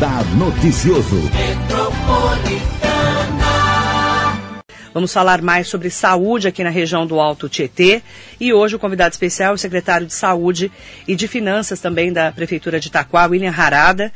[0.00, 1.20] Radar Noticioso.
[4.94, 8.00] Vamos falar mais sobre saúde aqui na região do Alto Tietê.
[8.40, 10.72] E hoje o convidado especial é o secretário de Saúde
[11.06, 14.10] e de Finanças também da Prefeitura de Itaquá, William Harada.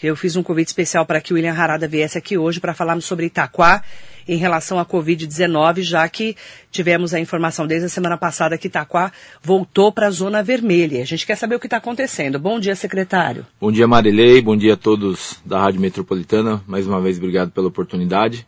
[0.00, 3.04] Eu fiz um convite especial para que o William Harada viesse aqui hoje para falarmos
[3.04, 3.82] sobre Itaquá
[4.26, 6.36] em relação à Covid-19, já que
[6.70, 11.02] tivemos a informação desde a semana passada que Itaquá voltou para a zona vermelha.
[11.02, 12.38] A gente quer saber o que está acontecendo.
[12.38, 13.46] Bom dia, secretário.
[13.60, 14.40] Bom dia, Marilei.
[14.40, 16.62] Bom dia a todos da Rádio Metropolitana.
[16.66, 18.46] Mais uma vez, obrigado pela oportunidade.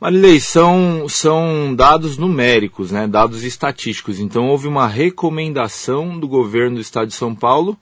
[0.00, 4.18] Marilei, são, são dados numéricos, né, dados estatísticos.
[4.18, 7.76] Então, houve uma recomendação do governo do Estado de São Paulo,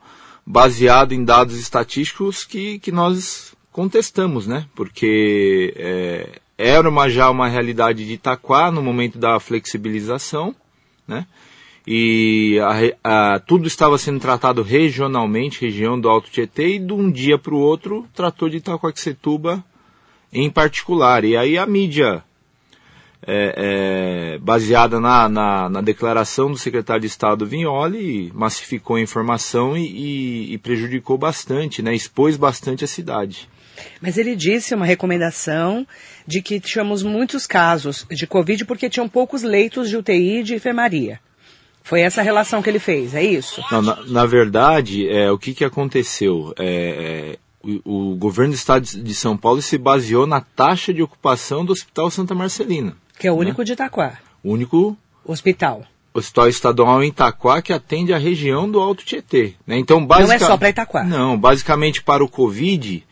[0.45, 7.49] baseado em dados estatísticos que, que nós contestamos, né, porque é, era uma, já uma
[7.49, 10.55] realidade de Itaquá no momento da flexibilização,
[11.07, 11.25] né,
[11.91, 12.59] e
[13.03, 17.39] a, a, tudo estava sendo tratado regionalmente, região do Alto Tietê, e de um dia
[17.39, 19.65] para o outro tratou de Itacoaxetuba
[20.31, 21.25] em particular.
[21.25, 22.23] E aí a mídia,
[23.27, 29.75] é, é, baseada na, na, na, declaração do secretário de Estado Vignoli, massificou a informação
[29.75, 33.49] e, e, e prejudicou bastante, né, expôs bastante a cidade.
[34.01, 35.87] Mas ele disse uma recomendação
[36.27, 40.55] de que tínhamos muitos casos de Covid porque tinham poucos leitos de UTI e de
[40.55, 41.21] enfermaria.
[41.83, 43.63] Foi essa relação que ele fez, é isso?
[43.73, 46.53] Não, na, na verdade, é, o que, que aconteceu?
[46.59, 47.39] É, é
[47.85, 51.73] o, o, governo do estado de São Paulo se baseou na taxa de ocupação do
[51.73, 52.95] Hospital Santa Marcelina.
[53.19, 53.65] Que é o único né?
[53.65, 54.19] de Itaquá.
[54.45, 55.83] O único hospital.
[56.15, 59.55] Hospital estadual em Itaquá que atende a região do Alto Tietê.
[59.67, 59.79] Né?
[59.79, 60.29] Então, basic...
[60.29, 61.05] Não é só para Itaquá.
[61.05, 63.05] Não, basicamente para o Covid,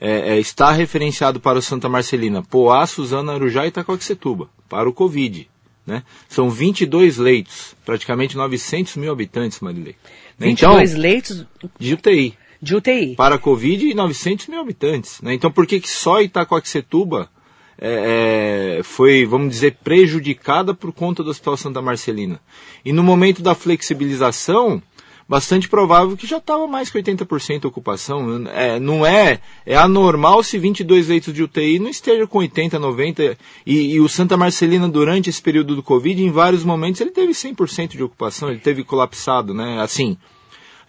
[0.00, 4.92] é, é, está referenciado para o Santa Marcelina, Poá, Suzana, Arujá e Itacoaxetuba, para o
[4.92, 5.48] Covid.
[5.86, 6.02] Né?
[6.28, 9.96] São 22 leitos, praticamente 900 mil habitantes, Marilei.
[10.38, 11.46] 22 então, leitos
[11.78, 13.14] de UTI de UTI.
[13.16, 15.20] Para a Covid e 900 mil habitantes.
[15.22, 15.34] Né?
[15.34, 17.30] Então por que, que só Itacoaxetuba
[17.78, 22.40] é, é, foi, vamos dizer, prejudicada por conta do Hospital Santa Marcelina?
[22.84, 24.82] E no momento da flexibilização,
[25.30, 28.48] bastante provável que já estava mais que 80% de ocupação.
[28.48, 33.38] É, não é, é anormal se 22 leitos de UTI não estejam com 80, 90.
[33.64, 37.32] E, e, o Santa Marcelina, durante esse período do Covid, em vários momentos, ele teve
[37.32, 39.80] 100% de ocupação, ele teve colapsado, né?
[39.80, 40.18] Assim,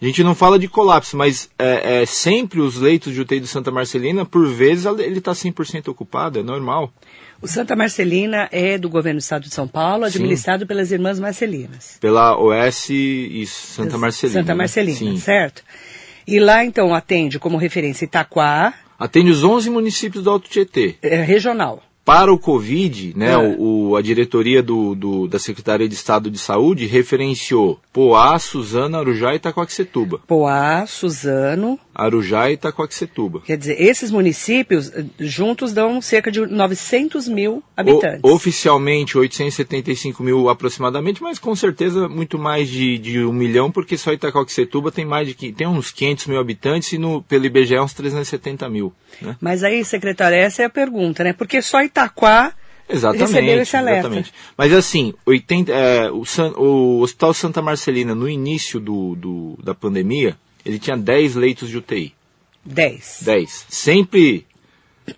[0.00, 3.46] a gente não fala de colapso, mas é, é sempre os leitos de UTI do
[3.46, 6.92] Santa Marcelina, por vezes ele está 100% ocupado, é normal.
[7.42, 10.66] O Santa Marcelina é do governo do estado de São Paulo, administrado Sim.
[10.68, 11.98] pelas Irmãs Marcelinas.
[12.00, 14.40] Pela OS e Santa Marcelina.
[14.40, 14.58] Santa né?
[14.58, 15.18] Marcelina, né?
[15.18, 15.64] certo.
[16.24, 18.72] E lá, então, atende como referência Itaquá.
[18.96, 20.94] Atende os 11 municípios do Alto Tietê.
[21.02, 23.36] É, regional para o Covid, né, é.
[23.36, 29.32] o, a diretoria do, do, da Secretaria de Estado de Saúde referenciou Poá, Suzano, Arujá
[29.32, 30.20] e Itacoaxetuba.
[30.26, 33.42] Poá, Suzano, Arujá e Itacoaxetuba.
[33.44, 38.20] Quer dizer, esses municípios eh, juntos dão cerca de 900 mil habitantes.
[38.22, 43.96] O, oficialmente 875 mil aproximadamente, mas com certeza muito mais de, de um milhão, porque
[43.98, 47.92] só Itacoaxetuba tem mais de tem uns 500 mil habitantes e no, pelo IBGE uns
[47.92, 48.92] 370 mil.
[49.20, 49.36] Né?
[49.40, 51.32] Mas aí, secretária, essa é a pergunta, né?
[51.32, 52.54] Porque só Itaquá
[52.88, 54.00] Exatamente, recebeu esse alerta.
[54.00, 54.34] Exatamente.
[54.56, 59.74] Mas assim, 80, é, o, San, o, Hospital Santa Marcelina, no início do, do, da
[59.74, 62.14] pandemia, ele tinha 10 leitos de UTI.
[62.64, 63.18] 10?
[63.22, 63.66] 10.
[63.68, 64.46] Sempre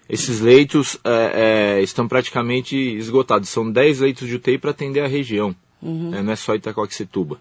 [0.08, 3.48] esses leitos é, é, estão praticamente esgotados.
[3.48, 5.54] São 10 leitos de UTI para atender a região.
[5.82, 6.10] Uhum.
[6.10, 6.22] Né?
[6.22, 7.38] não é só Itacoaxetuba.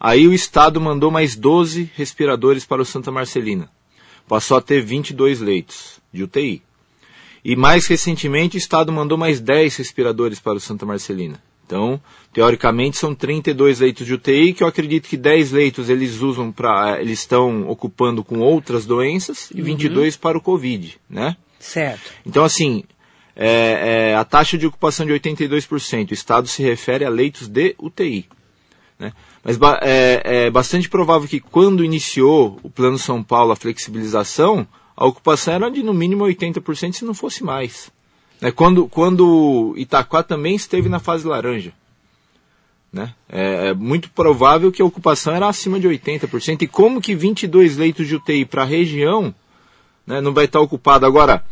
[0.00, 3.70] Aí o Estado mandou mais 12 respiradores para o Santa Marcelina.
[4.26, 6.62] Passou a ter 22 leitos de UTI.
[7.44, 11.42] E mais recentemente o Estado mandou mais 10 respiradores para o Santa Marcelina.
[11.72, 11.98] Então,
[12.34, 17.00] teoricamente são 32 leitos de UTI, que eu acredito que 10 leitos eles usam para,
[17.00, 20.20] eles estão ocupando com outras doenças e 22 uhum.
[20.20, 21.34] para o Covid, né?
[21.58, 22.12] Certo.
[22.26, 22.84] Então, assim,
[23.34, 27.74] é, é, a taxa de ocupação de 82%, o Estado se refere a leitos de
[27.78, 28.28] UTI.
[28.98, 29.14] Né?
[29.42, 35.06] Mas é, é bastante provável que quando iniciou o Plano São Paulo, a flexibilização, a
[35.06, 37.90] ocupação era de no mínimo 80%, se não fosse mais.
[38.42, 38.50] Né?
[38.50, 41.72] Quando, quando Itaquá também esteve na fase laranja.
[42.92, 43.14] Né?
[43.28, 46.62] É, é, muito provável que a ocupação era acima de 80%.
[46.62, 49.32] E como que 22 leitos de UTI para a região
[50.04, 51.06] né, não vai estar ocupado?
[51.06, 51.44] Agora,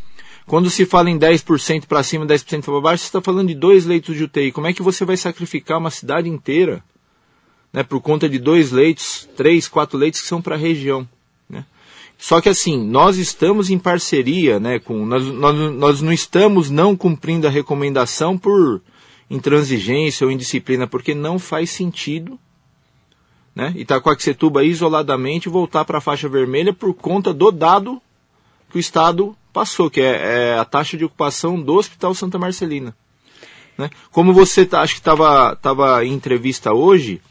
[0.46, 3.54] quando se fala em 10% para cima e 10% para baixo, você está falando de
[3.54, 4.50] dois leitos de UTI.
[4.50, 6.82] Como é que você vai sacrificar uma cidade inteira
[7.72, 11.08] né, por conta de dois leitos, três, quatro leitos que são para a região?
[12.20, 16.94] Só que assim, nós estamos em parceria, né, com, nós, nós, nós não estamos não
[16.94, 18.82] cumprindo a recomendação por
[19.30, 22.38] intransigência ou indisciplina, porque não faz sentido,
[23.56, 28.02] né, Itacoaxetuba isoladamente voltar para a faixa vermelha por conta do dado
[28.70, 32.94] que o Estado passou, que é, é a taxa de ocupação do Hospital Santa Marcelina.
[33.78, 33.88] Né?
[34.10, 37.22] Como você tá, acho que estava tava em entrevista hoje,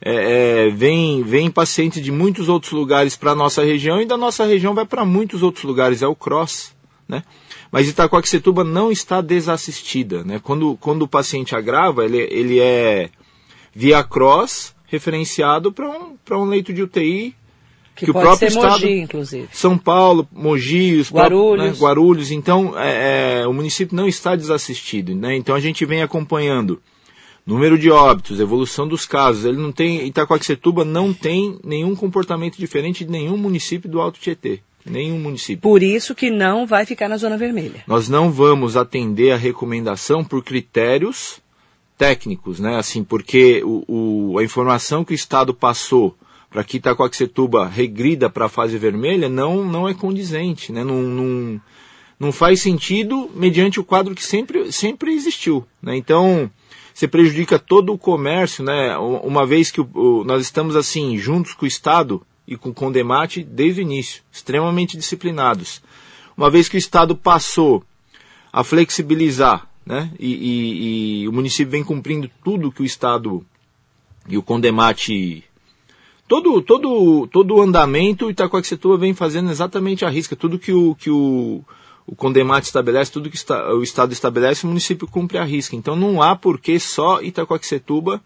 [0.00, 4.16] é, é, vem, vem pacientes de muitos outros lugares para a nossa região e da
[4.16, 6.74] nossa região vai para muitos outros lugares, é o cross.
[7.08, 7.22] Né?
[7.70, 10.24] Mas Itacoaxetuba não está desassistida.
[10.24, 10.40] Né?
[10.42, 13.10] Quando, quando o paciente agrava, ele, ele é
[13.74, 17.34] via cross referenciado para um, um leito de UTI
[17.94, 19.48] que, que o próprio estado, Mogi, inclusive.
[19.52, 21.56] São Paulo, Mogi, os Guarulhos.
[21.56, 22.30] Próprios, né, Guarulhos.
[22.30, 25.14] Então, é, é, o município não está desassistido.
[25.14, 25.34] Né?
[25.34, 26.80] Então, a gente vem acompanhando
[27.46, 29.44] número de óbitos, evolução dos casos.
[29.44, 34.60] Ele não tem, Itacoaxetuba não tem nenhum comportamento diferente de nenhum município do Alto Tietê.
[34.84, 35.62] Nenhum município.
[35.62, 37.82] Por isso que não vai ficar na zona vermelha.
[37.86, 41.40] Nós não vamos atender a recomendação por critérios
[41.98, 42.76] técnicos, né?
[42.76, 46.16] Assim, porque o, o a informação que o Estado passou
[46.50, 50.84] para que Itacoaxetuba regrida para a fase vermelha não, não é condizente, né?
[50.84, 51.60] não, não,
[52.18, 55.66] não faz sentido mediante o quadro que sempre, sempre existiu.
[55.82, 55.96] Né?
[55.96, 56.50] Então,
[56.96, 58.96] você prejudica todo o comércio, né?
[58.96, 63.44] uma vez que o, nós estamos assim juntos com o Estado e com o Condemate
[63.44, 65.82] desde o início, extremamente disciplinados.
[66.34, 67.84] Uma vez que o Estado passou
[68.50, 70.10] a flexibilizar, né?
[70.18, 73.44] e, e, e o município vem cumprindo tudo que o Estado
[74.26, 75.44] e o Condemate
[76.26, 80.34] todo, todo, todo o andamento Itacoaxetuba vem fazendo exatamente a risca.
[80.34, 81.62] Tudo que o, que o,
[82.06, 85.74] o Condemate estabelece, tudo que está, o Estado estabelece, o município cumpre a risca.
[85.74, 88.22] Então não há por que só Itacoaxetuba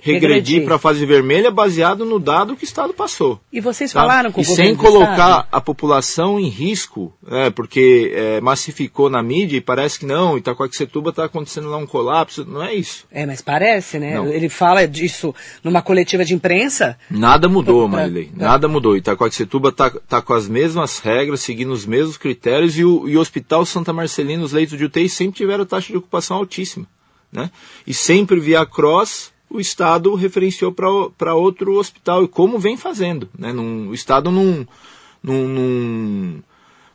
[0.00, 3.40] regredir para a fase vermelha baseado no dado que o Estado passou.
[3.52, 4.00] E vocês tá?
[4.00, 9.10] falaram com e o governo sem colocar a população em risco, é, porque é, massificou
[9.10, 13.06] na mídia e parece que não, Itacoaxetuba está acontecendo lá um colapso, não é isso.
[13.10, 14.14] É, mas parece, né?
[14.14, 14.28] Não.
[14.28, 16.96] Ele fala disso numa coletiva de imprensa.
[17.10, 18.96] Nada mudou, Marilei, nada mudou.
[18.96, 23.20] Itacoaxetuba está tá com as mesmas regras, seguindo os mesmos critérios e o, e o
[23.20, 26.86] Hospital Santa Marcelina, os leitos de UTI sempre tiveram taxa de ocupação altíssima.
[27.32, 27.50] Né?
[27.86, 33.28] E sempre via cross o Estado referenciou para outro hospital, e como vem fazendo.
[33.38, 33.52] Né?
[33.52, 34.66] Num, o Estado não,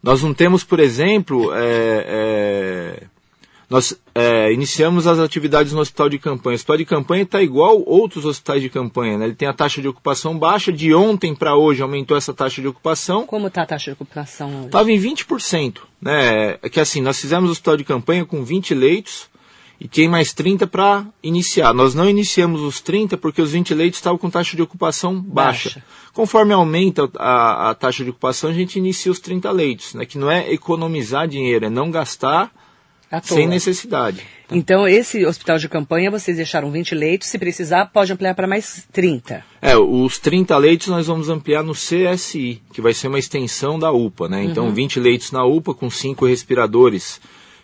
[0.02, 3.04] Nós não temos, por exemplo, é, é,
[3.70, 6.56] nós é, iniciamos as atividades no hospital de campanha.
[6.56, 9.18] O hospital de campanha está igual outros hospitais de campanha.
[9.18, 9.26] Né?
[9.28, 10.74] Ele tem a taxa de ocupação baixa.
[10.74, 13.26] De ontem para hoje aumentou essa taxa de ocupação.
[13.26, 14.66] Como está a taxa de ocupação hoje?
[14.66, 15.78] Estava em 20%.
[16.02, 16.58] Né?
[16.62, 19.30] É que assim, nós fizemos o hospital de campanha com 20 leitos
[19.84, 21.74] e tem mais 30 para iniciar.
[21.74, 25.70] Nós não iniciamos os 30 porque os 20 leitos estavam com taxa de ocupação baixa.
[25.70, 25.84] baixa.
[26.14, 30.06] Conforme aumenta a, a, taxa de ocupação, a gente inicia os 30 leitos, né?
[30.06, 32.52] que não é economizar dinheiro, é não gastar
[33.24, 34.22] sem necessidade.
[34.48, 34.56] Tá?
[34.56, 38.88] Então, esse hospital de campanha, vocês deixaram 20 leitos, se precisar, pode ampliar para mais
[38.92, 39.44] 30.
[39.64, 43.92] É, os 30 leitos nós vamos ampliar no CSI, que vai ser uma extensão da
[43.92, 44.44] UPA, né?
[44.44, 44.74] Então, uhum.
[44.74, 47.20] 20 leitos na UPA com 5 respiradores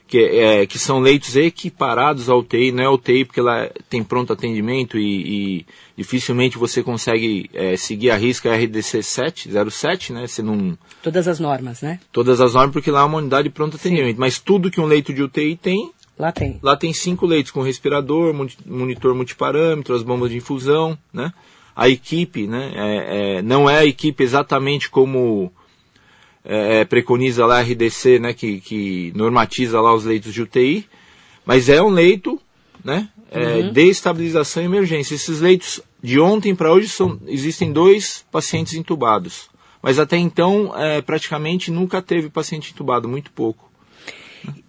[0.07, 4.31] que, é, que são leitos equiparados ao UTI, não é UTI porque ela tem pronto
[4.31, 5.65] atendimento e, e
[5.97, 10.25] dificilmente você consegue é, seguir a risca RDC 707, né?
[10.25, 10.77] Você não...
[11.03, 11.99] Todas as normas, né?
[12.11, 14.15] Todas as normas, porque lá é uma unidade de pronto atendimento.
[14.15, 14.19] Sim.
[14.21, 15.91] Mas tudo que um leito de UTI tem...
[16.17, 16.57] Lá tem.
[16.63, 18.33] Lá tem cinco leitos com respirador,
[18.65, 21.31] monitor multiparâmetro, as bombas de infusão, né?
[21.75, 22.71] A equipe, né?
[22.75, 25.51] É, é, não é a equipe exatamente como
[26.49, 30.87] é, é, preconiza lá a RDC, né, que, que normatiza lá os leitos de UTI,
[31.45, 32.39] mas é um leito
[32.83, 33.73] né, é, uhum.
[33.73, 35.13] de estabilização e emergência.
[35.13, 39.49] Esses leitos de ontem para hoje são, existem dois pacientes entubados,
[39.83, 43.66] mas até então é, praticamente nunca teve paciente entubado, muito pouco.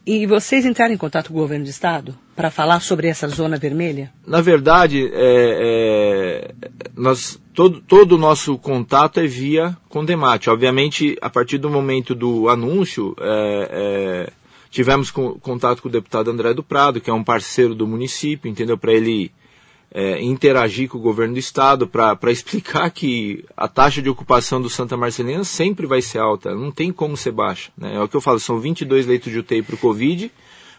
[0.06, 3.56] E vocês entraram em contato com o governo do estado para falar sobre essa zona
[3.56, 4.12] vermelha?
[4.26, 6.54] Na verdade, é, é,
[6.96, 10.48] nós, todo, todo o nosso contato é via Condemate.
[10.48, 13.68] Obviamente, a partir do momento do anúncio, é,
[14.30, 14.32] é
[14.70, 18.50] tivemos com, contato com o deputado André do Prado, que é um parceiro do município,
[18.50, 18.76] entendeu?
[18.76, 19.30] Para ele
[19.92, 24.68] é, interagir com o governo do estado para explicar que a taxa de ocupação do
[24.68, 27.70] Santa Marcelina sempre vai ser alta, não tem como ser baixa.
[27.76, 27.96] Né?
[27.96, 30.30] É o que eu falo, são 22 leitos de UTI para o Covid,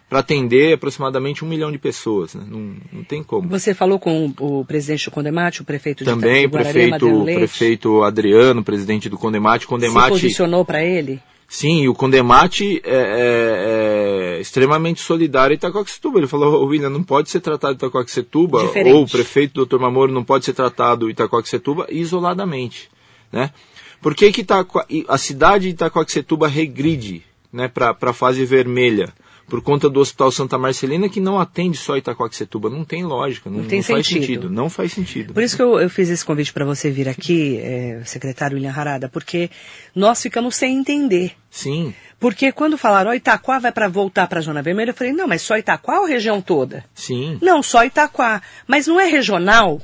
[0.07, 2.33] para atender aproximadamente um milhão de pessoas.
[2.33, 2.43] Né?
[2.47, 3.47] Não, não tem como.
[3.49, 8.63] Você falou com o, presidente do Condemate, o prefeito de Também, o prefeito, prefeito Adriano,
[8.63, 9.67] presidente do Condemate.
[9.67, 11.21] Condemate Se posicionou para ele?
[11.49, 16.19] Sim, o Condemate é, é, é extremamente solidário em Itacoaxetuba.
[16.19, 18.93] Ele falou, William, não pode ser tratado Itacoaxetuba, Diferente.
[18.93, 19.79] ou o prefeito Dr.
[19.79, 22.87] Mamoro não pode ser tratado Itacoaxetuba isoladamente.
[23.31, 23.51] Né?
[23.99, 29.11] Por que, que Itaco, a cidade de Itacoaxetuba regride né, para a fase vermelha?
[29.49, 32.69] Por conta do Hospital Santa Marcelina, que não atende só Itacoaxetuba.
[32.69, 34.49] Não tem lógica, não, não, tem não faz sentido.
[34.49, 35.33] Não faz sentido.
[35.33, 38.71] Por isso que eu, eu fiz esse convite para você vir aqui, é, secretário William
[38.71, 39.49] Harada, porque
[39.95, 41.33] nós ficamos sem entender.
[41.49, 41.93] Sim.
[42.19, 45.27] Porque quando falaram, ó, Itaquá vai para voltar para a Zona Vermelha, eu falei, não,
[45.27, 46.85] mas só Itaquá ou região toda?
[46.93, 47.39] Sim.
[47.41, 48.41] Não, só Itaquá.
[48.67, 49.81] Mas não é regional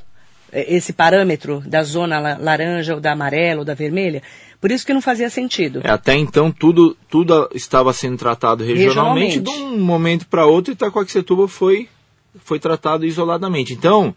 [0.52, 4.22] esse parâmetro da zona laranja ou da amarela ou da vermelha?
[4.60, 5.80] Por isso que não fazia sentido.
[5.84, 9.74] É, até então tudo, tudo estava sendo tratado regionalmente, regionalmente.
[9.74, 11.88] de um momento para outro Itacoaxetuba foi,
[12.44, 13.72] foi tratado isoladamente.
[13.74, 14.14] Então,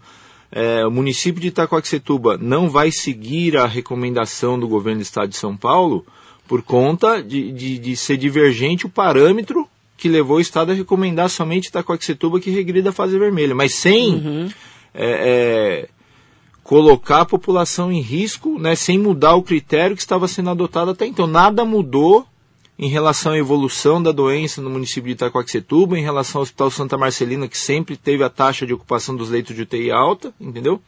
[0.52, 5.38] é, o município de Itacoaxetuba não vai seguir a recomendação do governo do estado de
[5.38, 6.06] São Paulo
[6.48, 11.30] por conta de, de, de ser divergente o parâmetro que levou o estado a recomendar
[11.30, 14.50] somente Itacoaxetuba que regrida a fase vermelha, mas sem uhum.
[14.94, 15.90] é, é,
[16.70, 21.08] colocar a população em risco, né, sem mudar o critério que estava sendo adotado até
[21.08, 21.26] então.
[21.26, 22.28] Nada mudou
[22.78, 26.96] em relação à evolução da doença no município de Itacoaxetuba, em relação ao Hospital Santa
[26.96, 30.80] Marcelina, que sempre teve a taxa de ocupação dos leitos de UTI alta, entendeu?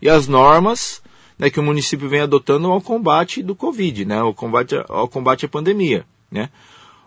[0.00, 1.02] E as normas
[1.36, 5.46] né, que o município vem adotando ao combate do Covid, né, ao combate, ao combate
[5.46, 6.48] à pandemia, né?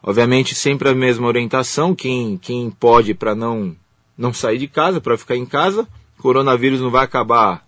[0.04, 3.74] Obviamente sempre a mesma orientação, quem, quem pode para não,
[4.18, 7.66] não sair de casa, para ficar em casa, coronavírus não vai acabar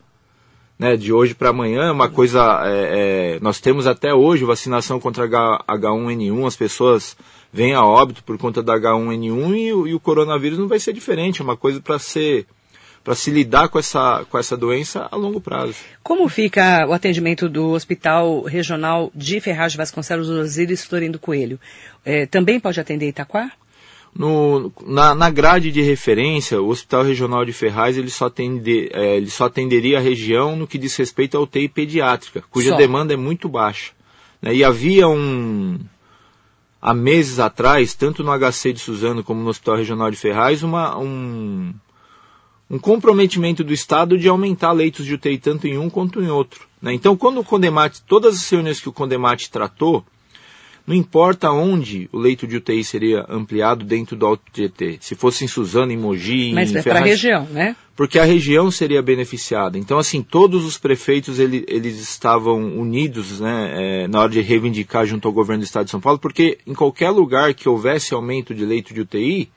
[0.79, 2.61] né, de hoje para amanhã, é uma coisa.
[2.63, 7.17] É, é, nós temos até hoje vacinação contra H, H1N1, as pessoas
[7.51, 11.41] vêm a óbito por conta da H1N1 e, e o coronavírus não vai ser diferente,
[11.41, 12.47] é uma coisa para ser
[13.03, 15.73] para se lidar com essa, com essa doença a longo prazo.
[16.03, 21.59] Como fica o atendimento do Hospital Regional de Ferraz de Vasconcelos Osíris Florindo Coelho?
[22.03, 23.51] É, também pode atender Itaquá?
[24.15, 29.17] No, na, na, grade de referência, o Hospital Regional de Ferraz ele só, atende, é,
[29.17, 32.75] ele só atenderia a região no que diz respeito à UTI pediátrica, cuja só.
[32.75, 33.91] demanda é muito baixa.
[34.41, 34.55] Né?
[34.55, 35.79] E havia um,
[36.81, 40.97] há meses atrás, tanto no HC de Suzano como no Hospital Regional de Ferraz, uma,
[40.97, 41.73] um,
[42.69, 46.67] um comprometimento do Estado de aumentar leitos de UTI tanto em um quanto em outro.
[46.81, 46.93] Né?
[46.93, 50.03] Então, quando o Condemate, todas as reuniões que o Condemate tratou,
[50.89, 55.45] não importa onde o leito de UTI seria ampliado dentro do Alto Tietê, se fosse
[55.45, 57.75] em Suzano, em Mogi, Mas em é para a região, né?
[57.95, 59.77] Porque a região seria beneficiada.
[59.77, 65.05] Então, assim, todos os prefeitos ele, eles estavam unidos né, é, na hora de reivindicar
[65.05, 68.55] junto ao governo do Estado de São Paulo, porque em qualquer lugar que houvesse aumento
[68.55, 69.47] de leito de UTI,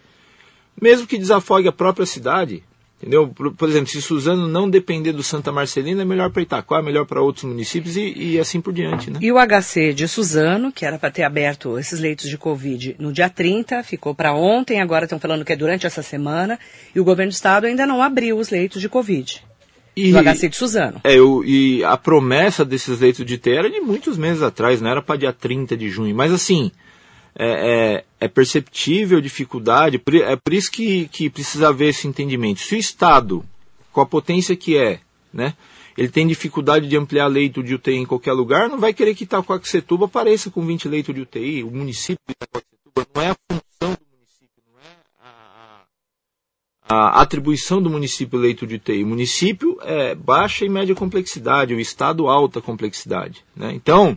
[0.78, 2.62] mesmo que desafogue a própria cidade,
[3.02, 3.26] Entendeu?
[3.26, 6.82] Por, por, exemplo, se Suzano não depender do Santa Marcelina, é melhor para Itaquá, é
[6.82, 9.10] melhor para outros municípios e, e, assim por diante.
[9.10, 9.18] Né?
[9.20, 13.12] E o HC de Suzano, que era para ter aberto esses leitos de Covid no
[13.12, 16.60] dia 30, ficou para ontem, agora estão falando que é durante essa semana,
[16.94, 19.42] e o governo do estado ainda não abriu os leitos de Covid.
[19.96, 21.00] E, do HC de Suzano.
[21.02, 24.90] É, o, e a promessa desses leitos de ter era de muitos meses atrás, não
[24.90, 26.14] era para dia 30 de junho.
[26.14, 26.70] Mas assim,
[27.34, 32.60] é, é, é, perceptível dificuldade, é por isso que, que precisa haver esse entendimento.
[32.60, 33.44] Se o Estado,
[33.90, 35.00] com a potência que é,
[35.32, 35.54] né,
[35.96, 39.24] ele tem dificuldade de ampliar leito de UTI em qualquer lugar, não vai querer que
[39.24, 41.64] Itacoaxetuba apareça com 20 leitos de UTI.
[41.64, 45.84] O município de Itacoaxetuba não é a função do município, não é a,
[46.88, 49.04] a, a atribuição do município leito de UTI.
[49.04, 53.44] O município é baixa e média complexidade, o Estado alta complexidade.
[53.54, 53.72] Né?
[53.74, 54.16] Então,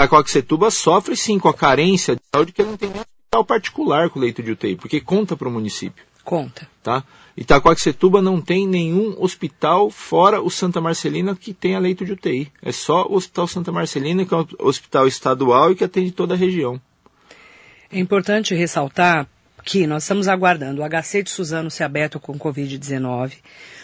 [0.00, 4.08] Itacoaxetuba sofre sim com a carência de saúde que ele não tem nem hospital particular
[4.08, 6.02] com leito de UTI, porque conta para o município.
[6.24, 6.66] Conta.
[6.82, 7.04] Tá?
[7.36, 12.50] Itacoaxetuba não tem nenhum hospital fora o Santa Marcelina que tenha leito de UTI.
[12.62, 16.32] É só o Hospital Santa Marcelina, que é um hospital estadual e que atende toda
[16.32, 16.80] a região.
[17.92, 19.28] É importante ressaltar
[19.64, 23.34] que nós estamos aguardando o HC de Suzano ser aberto com Covid-19,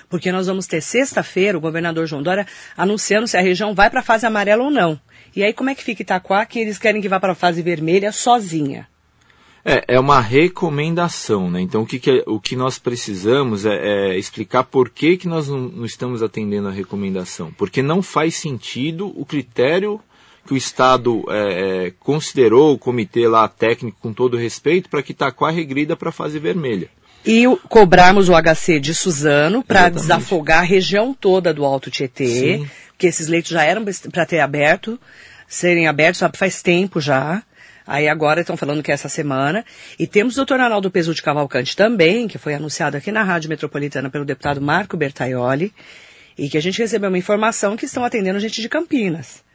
[0.09, 2.47] porque nós vamos ter sexta-feira o governador João Dória
[2.77, 5.01] anunciando se a região vai para a fase amarela ou não.
[5.35, 7.63] E aí como é que fica Itaquá que eles querem que vá para a fase
[7.63, 8.89] vermelha sozinha?
[9.69, 11.61] É, é uma recomendação, né?
[11.61, 13.75] Então o que, que o que nós precisamos é,
[14.13, 17.53] é, explicar por que, que nós não, não estamos atendendo a recomendação.
[17.59, 20.01] Porque não faz sentido o critério
[20.47, 25.11] que o Estado é, é, considerou, o comitê lá técnico com todo respeito, para que
[25.11, 26.89] Itaquá regrida para a fase vermelha.
[27.27, 32.27] E o, cobrarmos o HC de Suzano para desafogar a região toda do Alto Tietê,
[32.27, 32.71] Sim.
[32.97, 34.99] que esses leitos já eram para ter aberto,
[35.49, 37.43] serem abertos faz tempo já.
[37.85, 39.65] Aí agora estão falando que é essa semana.
[39.99, 43.49] E temos o doutor Arnaldo Pesu de Cavalcante também, que foi anunciado aqui na Rádio
[43.49, 45.73] Metropolitana pelo deputado Marco Bertaioli,
[46.39, 49.46] e que a gente recebeu uma informação que estão atendendo gente de Campinas.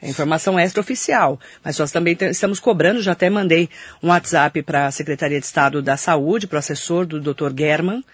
[0.00, 1.40] É informação extraoficial.
[1.62, 3.68] Mas nós também estamos cobrando, já até mandei
[4.02, 7.52] um WhatsApp para a Secretaria de Estado da Saúde, para o assessor do Dr.
[7.56, 8.04] German,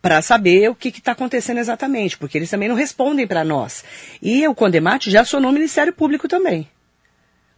[0.00, 3.84] para saber o que está acontecendo exatamente, porque eles também não respondem para nós.
[4.20, 6.68] E o Condemate já acionou o Ministério Público também,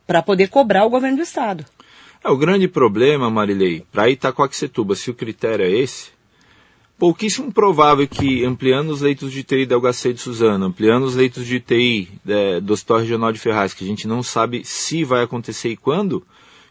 [0.06, 1.66] para poder cobrar o governo do Estado.
[2.24, 6.15] É, o grande problema, Marilei, para Itacoaxetuba, se o critério é esse,
[6.98, 11.46] pouquíssimo provável que ampliando os leitos de UTI da UHC de Suzano, ampliando os leitos
[11.46, 15.22] de UTI é, do Hospital Regional de Ferraz, que a gente não sabe se vai
[15.22, 16.22] acontecer e quando,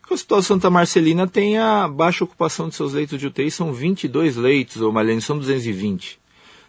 [0.05, 4.36] que o Hospital Santa Marcelina tenha baixa ocupação de seus leitos de UTI, são 22
[4.36, 6.20] leitos, ou Marlene, são 220.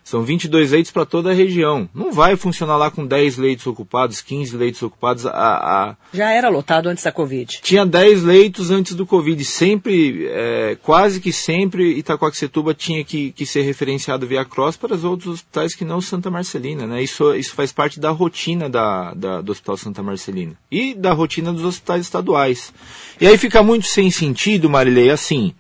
[0.07, 1.89] São 22 leitos para toda a região.
[1.93, 5.27] Não vai funcionar lá com 10 leitos ocupados, 15 leitos ocupados.
[5.27, 5.97] A, a...
[6.15, 7.59] Já era lotado antes da Covid.
[7.61, 9.45] Tinha 10 leitos antes do Covid.
[9.45, 15.03] Sempre, é, quase que sempre, Itacoaxetuba tinha que, que ser referenciado via cross para os
[15.03, 16.87] outros hospitais que não Santa Marcelina.
[16.87, 17.03] Né?
[17.03, 20.57] Isso, isso faz parte da rotina da, da, do Hospital Santa Marcelina.
[20.71, 22.73] E da rotina dos hospitais estaduais.
[23.21, 25.53] E aí fica muito sem sentido, Marilei, assim.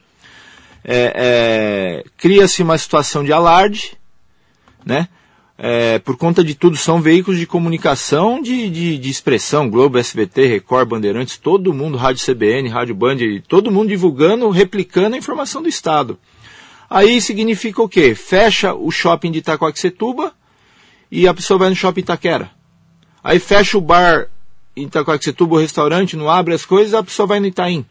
[0.84, 3.98] É, é, Cria-se uma situação de alarde
[4.86, 5.08] né?
[5.58, 10.46] É, por conta de tudo, são veículos de comunicação de, de, de, expressão, Globo, SBT,
[10.46, 13.16] Record, Bandeirantes, todo mundo, Rádio CBN, Rádio Band,
[13.48, 16.18] todo mundo divulgando, replicando a informação do Estado.
[16.88, 18.14] Aí significa o quê?
[18.14, 20.32] Fecha o shopping de Itacoaxetuba
[21.10, 22.50] e a pessoa vai no shopping Itaquera.
[23.24, 24.28] Aí fecha o bar
[24.76, 27.84] em Itacoaxetuba, o restaurante, não abre as coisas, a pessoa vai no Itaim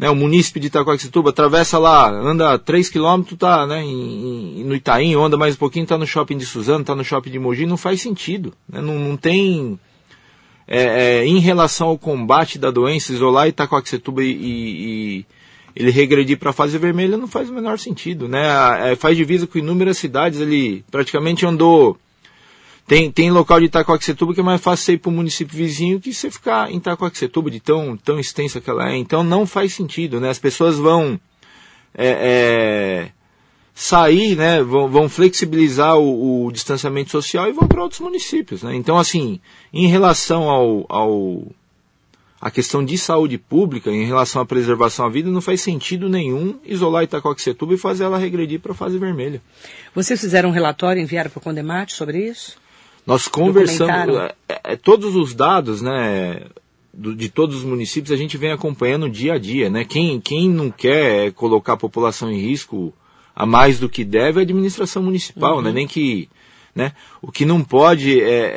[0.00, 5.14] né, o munícipe de Itacoaxetuba, atravessa lá, anda 3 km, tá né, em, no Itaim,
[5.14, 7.76] anda mais um pouquinho, tá no shopping de Suzano, tá no shopping de Mogi, não
[7.76, 8.54] faz sentido.
[8.66, 9.78] Né, não, não tem...
[10.66, 15.26] É, é, em relação ao combate da doença, isolar Itacoaxetuba e, e, e
[15.76, 18.26] ele regredir para a fase vermelha não faz o menor sentido.
[18.26, 18.40] Né,
[18.92, 21.98] é, faz divisa com inúmeras cidades, ele praticamente andou
[22.90, 26.12] tem, tem local de Itacoaxetuba que é mais fácil ir para o município vizinho que
[26.12, 28.96] você ficar em Itacoaxetuba, de tão, tão extensa que ela é.
[28.96, 30.28] Então não faz sentido, né?
[30.28, 31.20] As pessoas vão
[31.94, 33.12] é, é,
[33.72, 34.60] sair, né?
[34.60, 38.74] Vão, vão flexibilizar o, o, distanciamento social e vão para outros municípios, né?
[38.74, 39.38] Então, assim,
[39.72, 41.46] em relação ao, ao
[42.40, 46.58] a questão de saúde pública, em relação à preservação à vida, não faz sentido nenhum
[46.64, 49.40] isolar Itacoaxetuba e fazer ela regredir para a fase vermelha.
[49.94, 52.58] Vocês fizeram um relatório, enviaram para o Condemate sobre isso?
[53.06, 54.16] Nós conversamos,
[54.48, 56.42] é, é, todos os dados, né,
[56.92, 59.84] do, de todos os municípios a gente vem acompanhando dia a dia, né?
[59.84, 62.92] Quem, quem não quer colocar a população em risco
[63.34, 65.62] a mais do que deve é a administração municipal, uhum.
[65.62, 65.72] né?
[65.72, 66.28] Nem que,
[66.74, 66.92] né?
[67.22, 68.50] O que não pode é, é,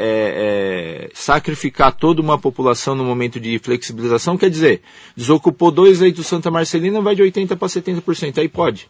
[1.05, 4.81] é, sacrificar toda uma população no momento de flexibilização, quer dizer,
[5.15, 8.89] desocupou dois leitos Santa Marcelina, vai de 80% para 70%, aí pode.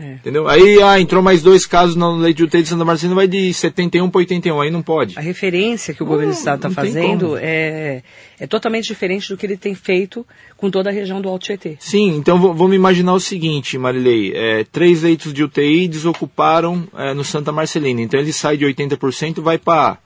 [0.00, 0.12] É.
[0.12, 0.46] Entendeu?
[0.48, 3.52] Aí ah, entrou mais dois casos no leite de UTI de Santa Marcelina, vai de
[3.52, 5.18] 71 para 81, aí não pode.
[5.18, 8.04] A referência que o governo do Estado está fazendo é,
[8.38, 10.24] é totalmente diferente do que ele tem feito
[10.56, 11.76] com toda a região do Alto Tietê.
[11.80, 17.24] Sim, então vamos imaginar o seguinte, Marilei, é, três leitos de UTI desocuparam é, no
[17.24, 19.98] Santa Marcelina, então ele sai de 80% e vai para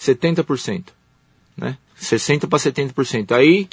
[0.00, 0.86] 70%,
[1.56, 1.76] né?
[2.00, 3.32] 60% para 70%.
[3.32, 3.68] Aí,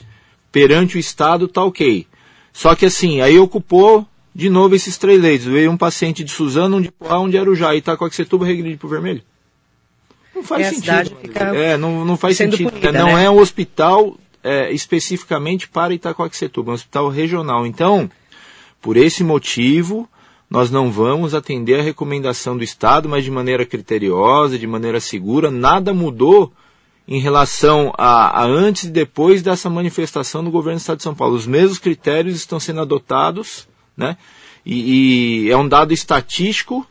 [0.51, 2.05] perante o Estado, tá ok.
[2.53, 4.05] Só que assim, aí ocupou
[4.37, 5.47] de novo esses três leitos.
[5.47, 8.85] Veio um paciente de Suzano, um de Poá, um de Arujá e Itacoaxetuba regride para
[8.85, 9.23] o vermelho.
[10.35, 11.17] Não faz sentido.
[11.55, 12.69] É, não, não faz sentido.
[12.69, 13.25] Punida, não né?
[13.25, 17.65] é um hospital é, especificamente para Itacoaxetuba, é um hospital regional.
[17.65, 18.07] Então,
[18.79, 20.07] por esse motivo,
[20.47, 25.49] nós não vamos atender a recomendação do Estado, mas de maneira criteriosa, de maneira segura.
[25.49, 26.53] Nada mudou
[27.07, 31.15] em relação a, a, antes e depois dessa manifestação do governo do Estado de São
[31.15, 31.33] Paulo.
[31.35, 34.15] Os mesmos critérios estão sendo adotados né?
[34.65, 36.85] E, e é um dado estatístico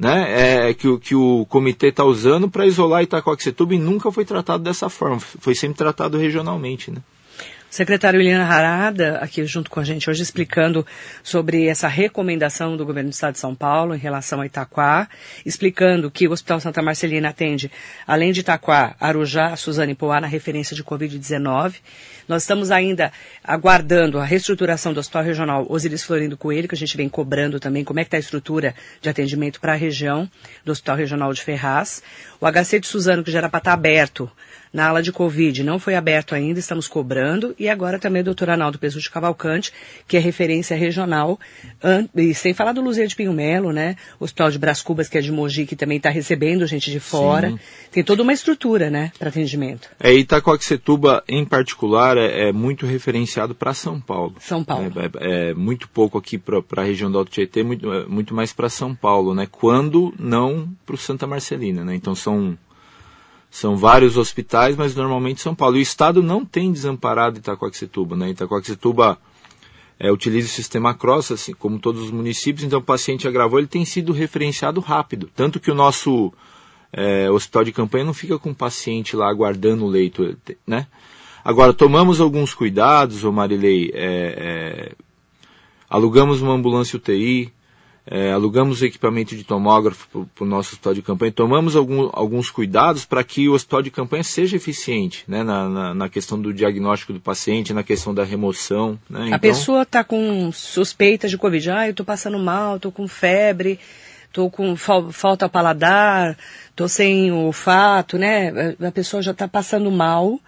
[0.00, 4.64] né, é, que, que o comitê está usando para isolar Itacoaxetuba e nunca foi tratado
[4.64, 6.90] dessa forma, foi sempre tratado regionalmente.
[6.90, 7.02] Né?
[7.70, 10.84] Secretário Eliana Harada, aqui junto com a gente hoje, explicando
[11.22, 15.08] sobre essa recomendação do governo do Estado de São Paulo em relação a Itaquá,
[15.46, 17.70] explicando que o Hospital Santa Marcelina atende,
[18.04, 21.74] além de Itaquá, Arujá, Suzane Poá, na referência de Covid-19.
[22.30, 23.10] Nós estamos ainda
[23.42, 27.82] aguardando a reestruturação do Hospital Regional Osiris Florindo Coelho, que a gente vem cobrando também
[27.82, 30.30] como é que está a estrutura de atendimento para a região
[30.64, 32.00] do Hospital Regional de Ferraz.
[32.40, 34.30] O HC de Suzano, que já era para estar tá aberto,
[34.72, 38.50] na ala de Covid não foi aberto ainda, estamos cobrando, e agora também o doutor
[38.50, 39.72] Arnaldo Pesu de Cavalcante,
[40.06, 41.38] que é referência regional,
[42.14, 43.96] e sem falar do Luzia de Pinho Melo, né?
[44.18, 47.00] O Hospital de Bras Cubas, que é de Mogi, que também está recebendo gente de
[47.00, 47.50] fora.
[47.50, 47.58] Sim.
[47.90, 49.88] Tem toda uma estrutura, né, para atendimento.
[49.98, 54.34] É, Itacoaxetuba, em particular, é, é muito referenciado para São Paulo.
[54.40, 54.92] São Paulo.
[54.96, 58.34] É, é, é muito pouco aqui para a região do Alto Tietê, muito, é, muito
[58.34, 59.46] mais para São Paulo, né?
[59.50, 61.94] Quando não para o Santa Marcelina, né?
[61.94, 62.56] Então são
[63.50, 65.76] são vários hospitais, mas normalmente São Paulo.
[65.76, 68.16] E o Estado não tem desamparado Itacoaxetuba.
[68.16, 68.30] Né?
[68.30, 69.18] Itacoaxetuba
[69.98, 73.66] é, utiliza o sistema CROSS, assim como todos os municípios, então o paciente agravou, ele
[73.66, 75.28] tem sido referenciado rápido.
[75.34, 76.32] Tanto que o nosso
[76.92, 80.36] é, hospital de campanha não fica com o paciente lá aguardando o leito.
[80.66, 80.86] Né?
[81.44, 84.92] Agora, tomamos alguns cuidados, ô Marilei, é, é,
[85.88, 87.52] alugamos uma ambulância UTI,
[88.06, 93.04] é, alugamos equipamento de tomógrafo para o nosso hospital de campanha, tomamos algum, alguns cuidados
[93.04, 97.12] para que o hospital de campanha seja eficiente né, na, na, na, questão do diagnóstico
[97.12, 98.98] do paciente, na questão da remoção.
[99.08, 99.26] Né?
[99.26, 99.34] Então...
[99.34, 103.78] A pessoa está com suspeita de Covid, ah, eu estou passando mal, estou com febre,
[104.26, 106.36] estou com fal falta paladar,
[106.70, 108.74] estou sem olfato, né?
[108.80, 110.40] A pessoa já está passando mal,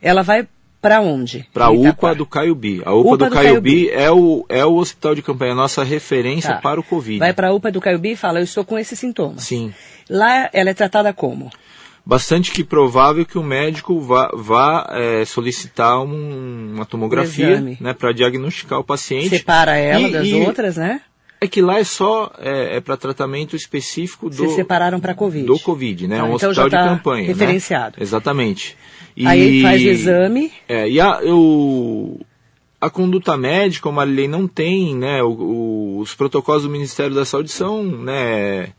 [0.00, 0.46] ela vai
[0.80, 1.46] para onde?
[1.52, 2.82] Para a UPA do Caiubi.
[2.84, 5.84] A UPA, UPA do, Caiubi, Caiubi, é, o, é o hospital de campanha, a nossa
[5.84, 6.60] referência tá.
[6.60, 7.18] para o Covid.
[7.18, 9.38] Vai para a UPA do Caiubi e fala, eu estou com esse sintoma.
[9.38, 9.74] Sim.
[10.08, 11.50] Lá ela é tratada como?
[12.04, 18.12] Bastante que provável que o médico vá, vá é, solicitar um, uma tomografia né, para
[18.12, 19.28] diagnosticar o paciente.
[19.28, 21.02] Separa ela e, das e, outras, né?
[21.40, 24.36] É que lá é só é, é para tratamento específico do.
[24.36, 25.46] Vocês separaram para Covid.
[25.46, 26.18] Do Covid, né?
[26.18, 27.22] Tá, um então hospital de tá campanha.
[27.22, 27.28] Né?
[27.28, 27.96] Referenciado.
[27.96, 28.02] Né?
[28.02, 28.76] Exatamente.
[29.16, 30.52] E, Aí faz o exame.
[30.68, 32.20] É, e a, eu,
[32.78, 35.22] a conduta médica, como a lei não tem, né?
[35.22, 38.74] O, o, os protocolos do Ministério da Saúde são, né?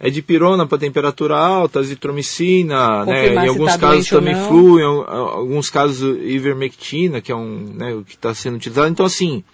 [0.00, 3.34] É de pirona para temperatura alta, azitromicina, né?
[3.34, 8.02] Em alguns tá casos também flu, em alguns casos ivermectina, que é um, né, o
[8.02, 8.88] que está sendo utilizado.
[8.88, 9.44] Então, assim,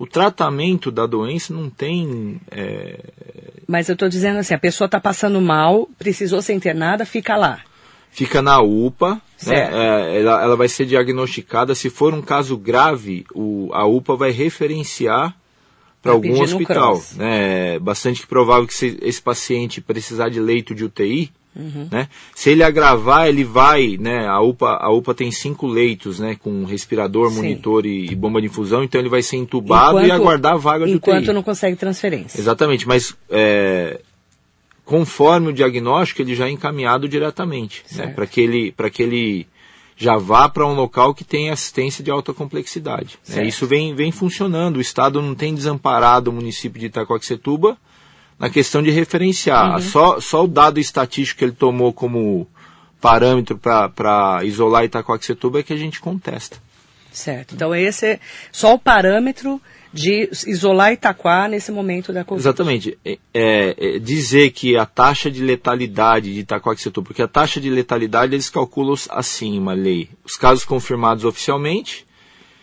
[0.00, 2.40] o tratamento da doença não tem.
[2.50, 2.98] É...
[3.68, 7.60] Mas eu estou dizendo assim, a pessoa está passando mal, precisou ser internada, fica lá.
[8.10, 9.56] Fica na UPA, né?
[9.56, 11.74] é, ela, ela, vai ser diagnosticada.
[11.74, 15.36] Se for um caso grave, o, a UPA vai referenciar
[16.00, 16.98] para algum hospital.
[17.16, 17.74] Né?
[17.74, 21.88] É bastante provável que se, esse paciente precisar de leito de UTI, Uhum.
[21.90, 22.08] Né?
[22.34, 24.26] Se ele agravar, ele vai, né?
[24.26, 26.36] A UPA, a UPA tem cinco leitos, né?
[26.38, 27.36] Com respirador, Sim.
[27.36, 30.56] monitor e, e, bomba de infusão, então ele vai ser entubado enquanto, e aguardar a
[30.56, 31.22] vaga de enquanto UTI.
[31.22, 32.40] Enquanto não consegue transferência.
[32.40, 34.00] Exatamente, mas é,
[34.84, 38.08] conforme o diagnóstico, ele já é encaminhado diretamente, né?
[38.08, 39.46] Para que ele, para que ele
[39.96, 43.18] já vá para um local que tem assistência de alta complexidade.
[43.28, 43.46] Né?
[43.46, 44.78] Isso vem, vem funcionando.
[44.78, 47.76] O Estado não tem desamparado o município de Itacoaxetuba
[48.40, 49.74] na questão de referenciar.
[49.74, 49.82] Uhum.
[49.82, 52.48] Só, só o dado estatístico que ele tomou como
[52.98, 56.56] parâmetro para isolar Itacoaxetuba é que a gente contesta.
[57.12, 57.54] Certo.
[57.54, 59.60] Então esse é só o parâmetro
[59.92, 62.40] de isolar Itaquá nesse momento da Covid.
[62.40, 62.98] Exatamente.
[63.04, 67.68] É, é, é, dizer que a taxa de letalidade de Itacoaxetuba, porque a taxa de
[67.68, 70.08] letalidade eles calculam assim, uma lei.
[70.24, 72.06] Os casos confirmados oficialmente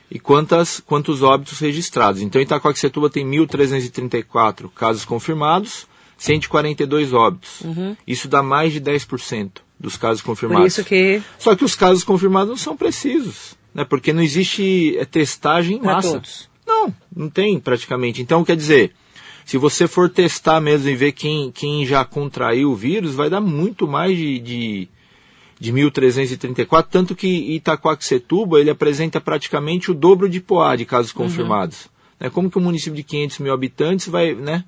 [0.10, 2.22] e quantas, quantos óbitos registrados.
[2.22, 5.86] Então, Itacoaxetuba tem 1.334 casos confirmados,
[6.18, 7.62] 142 óbitos.
[7.62, 7.96] Uhum.
[8.08, 10.64] Isso dá mais de 10% dos casos confirmados.
[10.64, 11.22] Por isso que...
[11.38, 13.84] Só que os casos confirmados não são precisos, né?
[13.84, 16.14] porque não existe é, testagem em massa.
[16.14, 16.50] Todos.
[16.66, 18.22] Não, não tem praticamente.
[18.22, 18.94] Então, quer dizer,
[19.46, 23.40] se você for testar mesmo e ver quem, quem já contraiu o vírus, vai dar
[23.40, 24.90] muito mais de, de
[25.60, 31.24] de 1.334, tanto que Itacoaxetuba ele apresenta praticamente o dobro de Poá de casos uhum.
[31.24, 31.86] confirmados.
[31.86, 31.92] Uhum.
[32.20, 32.30] Né?
[32.30, 34.64] Como que um município de 500 mil habitantes vai, né,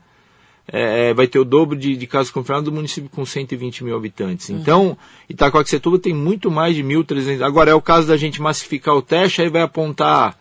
[0.72, 3.96] é, é, vai ter o dobro de, de, casos confirmados do município com 120 mil
[3.96, 4.50] habitantes.
[4.50, 4.58] Uhum.
[4.58, 4.98] Então,
[5.30, 7.42] Itacoaxetuba tem muito mais de 1.300.
[7.44, 10.38] Agora é o caso da gente massificar o teste, aí vai apontar,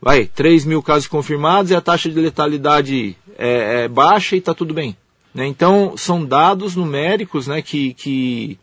[0.00, 4.52] vai, 3 mil casos confirmados e a taxa de letalidade é, é baixa e está
[4.52, 4.96] tudo bem.
[5.34, 5.46] Né?
[5.46, 8.58] Então, são dados numéricos né, que, que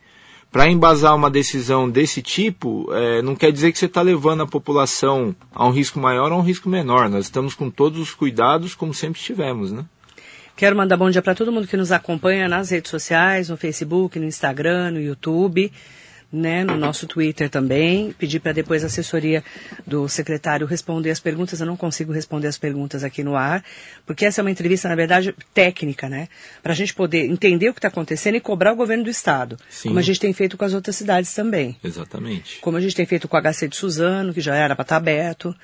[0.56, 4.48] para embasar uma decisão desse tipo, é, não quer dizer que você está levando a
[4.48, 7.10] população a um risco maior ou a um risco menor.
[7.10, 9.84] Nós estamos com todos os cuidados, como sempre estivemos, né?
[10.56, 14.18] Quero mandar bom dia para todo mundo que nos acompanha nas redes sociais, no Facebook,
[14.18, 15.70] no Instagram, no YouTube
[16.32, 18.14] né, no nosso Twitter também.
[18.14, 19.44] Pedir para depois a assessoria
[19.86, 21.60] do secretário responder as perguntas.
[21.60, 23.64] Eu não consigo responder as perguntas aqui no ar,
[24.06, 26.28] porque essa é uma entrevista, na verdade, técnica, né?
[26.62, 29.58] Para a gente poder entender o que está acontecendo e cobrar o governo do Estado.
[29.70, 29.90] Sim.
[29.90, 31.78] Como a gente tem feito com as outras cidades também.
[31.84, 32.60] Exatamente.
[32.60, 34.96] Como a gente tem feito com o HC de Suzano, que já era para estar
[34.96, 35.56] tá aberto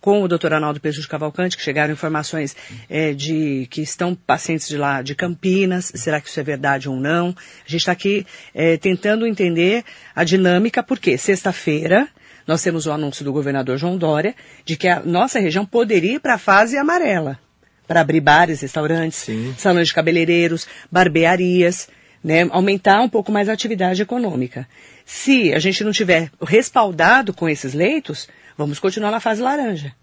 [0.00, 2.56] com o doutor Arnaldo Peixoto Cavalcante, que chegaram informações
[2.88, 5.92] é, de que estão pacientes de lá de Campinas.
[5.94, 7.28] Será que isso é verdade ou não?
[7.28, 9.84] A gente está aqui é, tentando entender
[10.14, 12.08] a dinâmica, porque sexta-feira
[12.46, 14.34] nós temos o anúncio do governador João Dória
[14.64, 17.38] de que a nossa região poderia ir para a fase amarela,
[17.86, 19.54] para abrir bares, restaurantes, Sim.
[19.56, 21.88] salões de cabeleireiros, barbearias.
[22.22, 24.68] Né, aumentar um pouco mais a atividade econômica.
[25.06, 28.28] Se a gente não tiver respaldado com esses leitos,
[28.60, 29.94] Vamos continuar na fase laranja.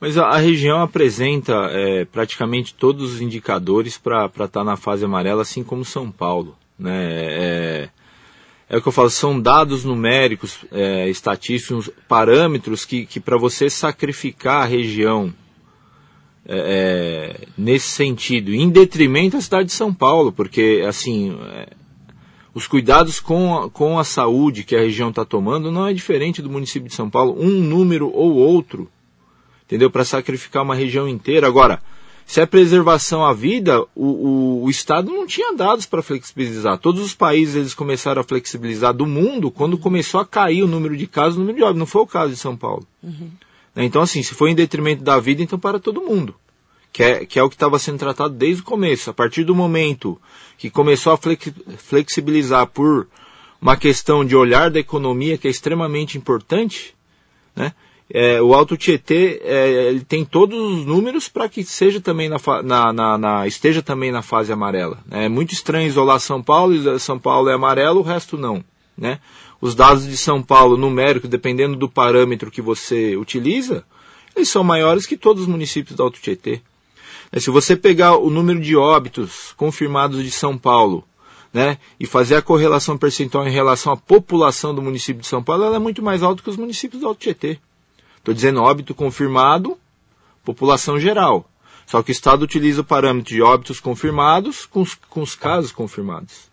[0.00, 5.04] Mas a, a região apresenta é, praticamente todos os indicadores para estar tá na fase
[5.04, 6.56] amarela, assim como São Paulo.
[6.78, 6.92] Né?
[6.94, 7.88] É,
[8.70, 13.68] é o que eu falo, são dados numéricos, é, estatísticos, parâmetros que, que para você
[13.68, 15.34] sacrificar a região
[16.46, 21.66] é, é, nesse sentido, em detrimento da cidade de São Paulo, porque assim é,
[22.58, 26.42] os cuidados com a, com a saúde que a região está tomando não é diferente
[26.42, 28.90] do município de São Paulo, um número ou outro,
[29.64, 29.88] entendeu?
[29.90, 31.46] Para sacrificar uma região inteira.
[31.46, 31.80] Agora,
[32.26, 36.78] se é preservação à vida, o, o, o Estado não tinha dados para flexibilizar.
[36.78, 40.96] Todos os países eles começaram a flexibilizar do mundo quando começou a cair o número
[40.96, 41.78] de casos, o número de óbitos.
[41.78, 42.84] Não foi o caso de São Paulo.
[43.00, 43.30] Uhum.
[43.76, 46.34] Então, assim, se foi em detrimento da vida, então para todo mundo.
[46.98, 49.08] Que é, que é o que estava sendo tratado desde o começo.
[49.08, 50.20] A partir do momento
[50.58, 51.18] que começou a
[51.76, 53.06] flexibilizar por
[53.62, 56.96] uma questão de olhar da economia, que é extremamente importante,
[57.54, 57.72] né?
[58.12, 62.38] É, o Alto Tietê é, ele tem todos os números para que seja também na,
[62.64, 64.98] na, na, na, esteja também na fase amarela.
[65.08, 68.64] É muito estranho isolar São Paulo, São Paulo é amarelo, o resto não.
[68.96, 69.20] Né?
[69.60, 73.84] Os dados de São Paulo numéricos, dependendo do parâmetro que você utiliza,
[74.34, 76.60] eles são maiores que todos os municípios do Alto Tietê.
[77.30, 81.04] É, se você pegar o número de óbitos confirmados de São Paulo
[81.52, 85.64] né, e fazer a correlação percentual em relação à população do município de São Paulo,
[85.64, 87.58] ela é muito mais alta que os municípios do Alto Tietê.
[88.16, 89.78] Estou dizendo óbito confirmado,
[90.44, 91.48] população geral.
[91.86, 95.72] Só que o Estado utiliza o parâmetro de óbitos confirmados com os, com os casos
[95.72, 96.50] confirmados.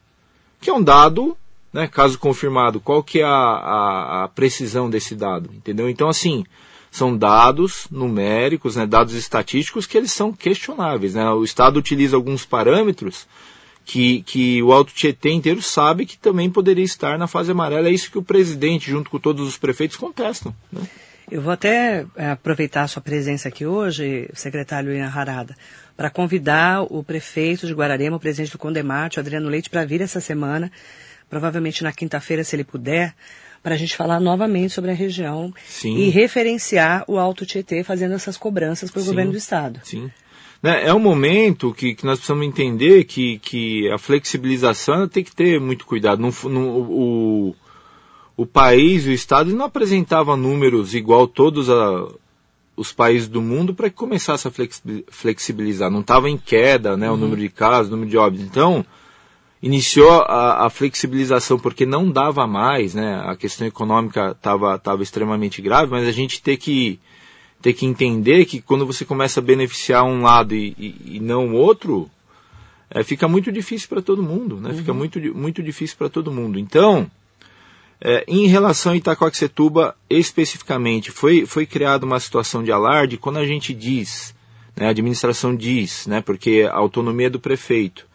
[0.62, 1.36] Que é um dado,
[1.74, 5.90] né, caso confirmado, qual que é a, a, a precisão desse dado, entendeu?
[5.90, 6.46] Então, assim,
[6.96, 11.14] são dados numéricos, né, dados estatísticos que eles são questionáveis.
[11.14, 11.30] Né?
[11.30, 13.28] O Estado utiliza alguns parâmetros
[13.84, 17.90] que, que o Alto Tietê inteiro sabe que também poderia estar na fase amarela.
[17.90, 20.56] É isso que o presidente, junto com todos os prefeitos, contestam.
[20.72, 20.84] Né?
[21.30, 25.54] Eu vou até é, aproveitar a sua presença aqui hoje, secretário Ian Harada,
[25.98, 30.00] para convidar o prefeito de Guararema, o presidente do Condemate, o Adriano Leite, para vir
[30.00, 30.72] essa semana,
[31.30, 33.14] provavelmente na quinta-feira, se ele puder,
[33.66, 35.98] para a gente falar novamente sobre a região Sim.
[35.98, 39.80] e referenciar o Alto Tietê fazendo essas cobranças para o governo do Estado.
[39.84, 40.12] Sim.
[40.62, 45.36] Né, é um momento que, que nós precisamos entender que, que a flexibilização tem que
[45.36, 46.22] ter muito cuidado.
[46.22, 47.56] No, o,
[48.38, 52.08] o país, o Estado, não apresentava números igual todos a,
[52.78, 54.52] os países do mundo para que começasse a
[55.08, 55.90] flexibilizar.
[55.90, 57.16] Não estava em queda né, uhum.
[57.16, 58.46] o número de casos, o número de óbitos.
[58.46, 58.86] Então,
[59.66, 63.20] iniciou a, a, flexibilização porque não dava mais, né?
[63.26, 67.00] A questão econômica estava tava extremamente grave, mas a gente tem que,
[67.64, 71.48] tem que entender que quando você começa a beneficiar um lado e, e, e não
[71.48, 72.08] o outro,
[72.92, 74.70] é, fica muito difícil para todo mundo, né?
[74.70, 74.78] Uhum.
[74.78, 76.60] Fica muito, muito difícil para todo mundo.
[76.60, 77.10] Então,
[78.00, 83.46] é, em relação a Itacoaxetuba, especificamente, foi, foi criada uma situação de alarde quando a
[83.48, 84.36] gente diz,
[84.76, 88.06] né, a administração diz, né, porque a autonomia é do prefeito,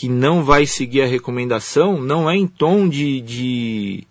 [0.00, 4.06] que não vai seguir a recomendação, não é em tom de, de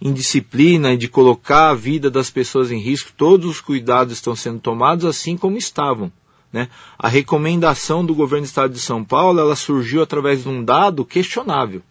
[0.00, 5.04] indisciplina, de colocar a vida das pessoas em risco, todos os cuidados estão sendo tomados
[5.04, 6.10] assim como estavam.
[6.50, 6.70] Né?
[6.98, 11.04] A recomendação do governo do estado de São Paulo ela surgiu através de um dado
[11.04, 11.82] questionável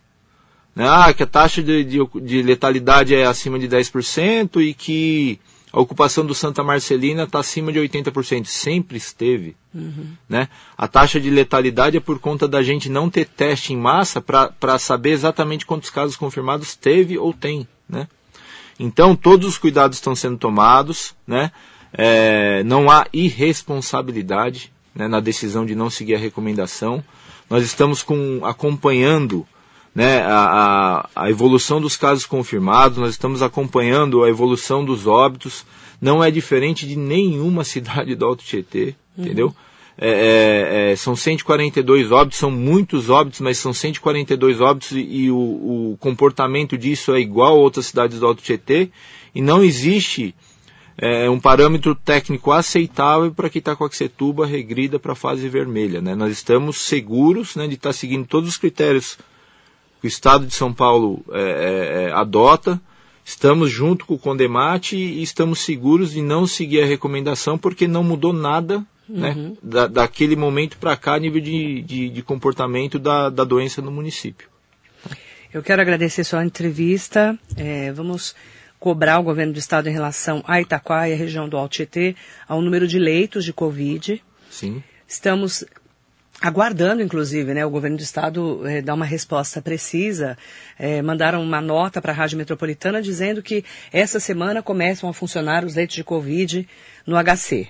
[0.75, 5.39] né, ah, que a taxa de, de, de, letalidade é acima de 10% e que
[5.77, 8.45] a ocupação do Santa Marcelina está acima de 80%.
[8.45, 9.55] Sempre esteve.
[9.71, 10.07] Uhum.
[10.27, 10.49] Né?
[10.75, 14.79] A taxa de letalidade é por conta da gente não ter teste em massa para
[14.79, 17.67] saber exatamente quantos casos confirmados teve ou tem.
[17.87, 18.07] Né?
[18.79, 21.13] Então, todos os cuidados estão sendo tomados.
[21.27, 21.51] Né?
[21.93, 27.03] É, não há irresponsabilidade né, na decisão de não seguir a recomendação.
[27.47, 29.45] Nós estamos com, acompanhando
[29.97, 35.65] né, a, a, evolução dos casos confirmados, nós estamos acompanhando a evolução dos óbitos,
[35.99, 39.25] não é diferente de nenhuma cidade do Alto Tietê, uhum.
[39.25, 39.55] entendeu?
[39.97, 45.31] É, é, é, são 142 óbitos, são muitos óbitos, mas são 142 óbitos e, e
[45.31, 48.91] o, o, comportamento disso é igual a outras cidades do Alto Tietê
[49.33, 50.35] e não existe
[50.95, 55.99] é, um parâmetro técnico aceitável para que Itacoaxetuba regrida para a fase vermelha.
[55.99, 56.13] Né?
[56.13, 59.17] Nós estamos seguros né, de estar seguindo todos os critérios
[59.99, 62.79] que o Estado de São Paulo é, é, é, adota.
[63.25, 68.03] Estamos junto com o Condemate e estamos seguros de não seguir a recomendação porque não
[68.03, 69.49] mudou nada né, uhum.
[69.49, 73.81] né, da, daquele momento para cá a nível de, de, de comportamento da, da doença
[73.81, 74.47] no município.
[75.53, 77.37] Eu quero agradecer sua entrevista.
[77.55, 78.35] É, vamos
[78.79, 82.15] cobrar o governo do estado em relação a Itaquá e a região do Alto Tietê
[82.47, 84.21] ao número de leitos de Covid.
[84.49, 84.83] Sim.
[85.07, 85.65] Estamos
[86.41, 90.37] aguardando, inclusive, né, o governo do estado eh, dar uma resposta precisa.
[90.77, 95.65] Eh, mandaram uma nota para a Rádio Metropolitana dizendo que essa semana começam a funcionar
[95.65, 96.67] os leitos de Covid
[97.05, 97.67] no HC.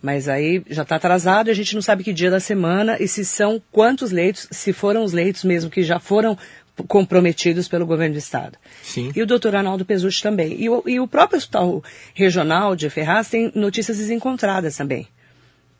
[0.00, 3.08] Mas aí já está atrasado e a gente não sabe que dia da semana e
[3.08, 6.38] se são quantos leitos, se foram os leitos mesmo que já foram
[6.86, 8.56] comprometidos pelo governo do estado.
[8.80, 9.10] Sim.
[9.14, 10.54] E o doutor Arnaldo Pesucci também.
[10.58, 11.82] E o, e o próprio hospital
[12.14, 15.08] regional de Ferraz tem notícias desencontradas também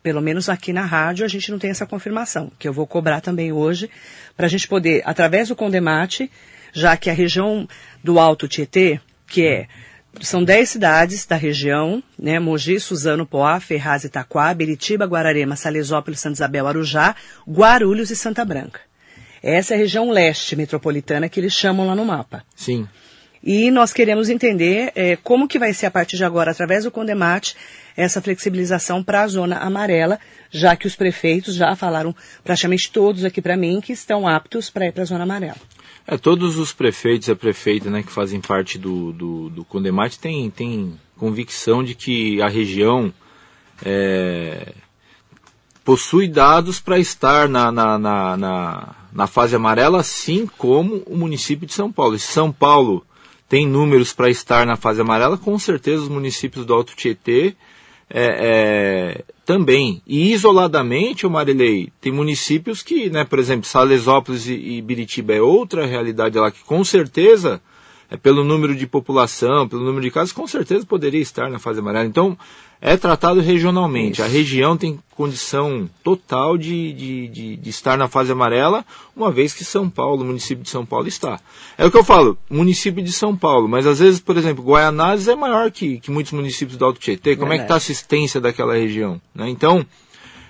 [0.02, 3.20] pelo menos aqui na rádio, a gente não tem essa confirmação, que eu vou cobrar
[3.20, 3.90] também hoje,
[4.37, 6.30] para a gente poder, através do Condemate,
[6.72, 7.68] já que a região
[8.02, 9.66] do Alto Tietê, que é
[10.20, 12.40] são 10 cidades da região, né?
[12.40, 17.14] Mogi, Suzano, Poá, Ferraz, Itaquá, Beritiba, Guararema, Salesópolis, Santa Isabel, Arujá,
[17.48, 18.80] Guarulhos e Santa Branca.
[19.42, 22.42] Essa é a região leste metropolitana que eles chamam lá no mapa.
[22.56, 22.88] Sim.
[23.42, 26.90] E nós queremos entender é, como que vai ser a partir de agora, através do
[26.90, 27.57] Condemate,
[27.96, 30.18] essa flexibilização para a zona amarela,
[30.51, 34.87] já que os prefeitos já falaram praticamente todos aqui para mim que estão aptos para
[34.87, 35.57] ir para a zona amarela.
[36.07, 40.18] É, todos os prefeitos e a prefeita né, que fazem parte do, do, do Condemate
[40.18, 43.12] têm, têm convicção de que a região
[43.85, 44.72] é,
[45.85, 51.66] possui dados para estar na, na, na, na, na fase amarela, assim como o município
[51.66, 52.18] de São Paulo.
[52.18, 53.05] São Paulo
[53.48, 57.54] tem números para estar na fase amarela, com certeza os municípios do Alto Tietê
[58.11, 58.24] é,
[59.20, 60.02] é, também.
[60.06, 65.40] E isoladamente, o Marilei, tem municípios que, né, por exemplo, Salesópolis e, e Biritiba é
[65.40, 67.61] outra realidade lá que com certeza
[68.11, 71.80] é, pelo número de população, pelo número de casos, com certeza poderia estar na fase
[71.80, 72.06] amarela.
[72.06, 72.37] Então,
[72.81, 74.23] é tratado regionalmente.
[74.23, 78.85] A região tem condição total de, de, de, de, estar na fase amarela,
[79.17, 81.41] uma vez que São Paulo, o município de São Paulo, está.
[81.77, 85.27] É o que eu falo, município de São Paulo, mas às vezes, por exemplo, Guaianazes
[85.27, 87.35] é maior que, que muitos municípios do Alto Tietê.
[87.35, 89.21] Como é, é que está a assistência daquela região?
[89.35, 89.49] Né?
[89.49, 89.85] Então,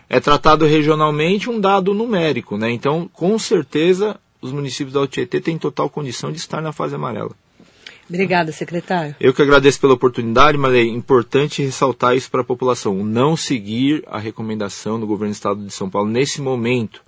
[0.09, 2.59] é tratado regionalmente um dado numérico.
[2.59, 2.71] Né?
[2.71, 6.95] Então, com certeza, os municípios do Alto Tietê têm total condição de estar na fase
[6.95, 7.31] amarela.
[8.09, 9.15] Obrigada, secretário.
[9.21, 13.05] Eu que agradeço pela oportunidade, mas é importante ressaltar isso para a população.
[13.05, 17.03] Não seguir a recomendação do governo do estado de São Paulo nesse momento.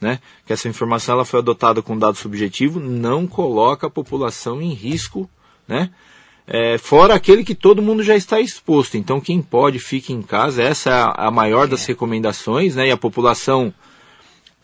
[0.00, 0.18] Né?
[0.46, 5.28] Que essa informação ela foi adotada com dado subjetivo, não coloca a população em risco,
[5.68, 5.90] né?
[6.46, 8.96] É, fora aquele que todo mundo já está exposto.
[8.96, 10.62] Então, quem pode, fique em casa.
[10.62, 12.88] Essa é a, a maior das recomendações, né?
[12.88, 13.72] E a população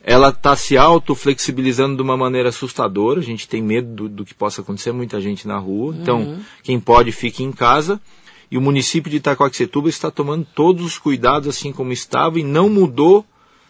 [0.09, 3.19] ela está se auto-flexibilizando de uma maneira assustadora.
[3.19, 5.97] A gente tem medo do, do, que possa acontecer, muita gente na rua.
[6.01, 6.41] Então, uhum.
[6.63, 8.01] quem pode, fique em casa.
[8.49, 12.69] E o município de Itacoaxetuba está tomando todos os cuidados assim como estava e não
[12.69, 13.27] mudou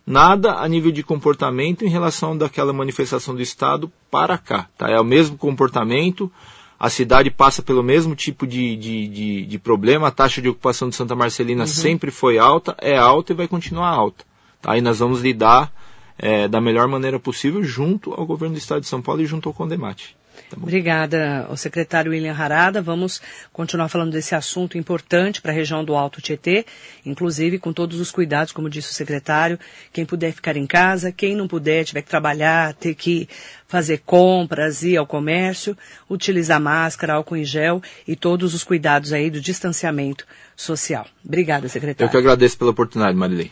[0.06, 4.68] nada a nível de comportamento em relação daquela manifestação do Estado para cá.
[4.76, 4.90] Tá?
[4.90, 6.30] É o mesmo comportamento,
[6.78, 10.90] a cidade passa pelo mesmo tipo de, de, de, de problema, a taxa de ocupação
[10.90, 11.66] de Santa Marcelina uhum.
[11.66, 14.22] sempre foi alta, é alta e vai continuar alta.
[14.60, 14.76] Tá?
[14.76, 15.72] E nós vamos lidar
[16.18, 19.48] é, da melhor maneira possível junto ao governo do Estado de São Paulo e junto
[19.48, 20.16] ao Condemate.
[20.50, 22.80] Tá Obrigada, o secretário William Harada.
[22.82, 23.20] Vamos
[23.52, 26.64] continuar falando desse assunto importante para a região do Alto Tietê,
[27.04, 29.58] inclusive com todos os cuidados, como disse o secretário.
[29.92, 33.28] Quem puder ficar em casa, quem não puder, tiver que trabalhar, ter que
[33.66, 35.76] fazer compras, ir ao comércio,
[36.08, 41.06] utilizar máscara, álcool em gel e todos os cuidados aí do distanciamento social.
[41.24, 42.06] Obrigada, secretário.
[42.06, 43.50] Eu que agradeço pela oportunidade, Marilei.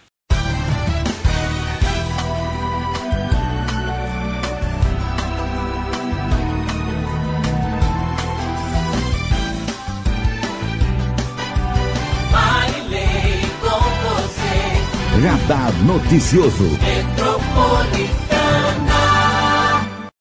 [15.25, 17.14] Radar Noticioso.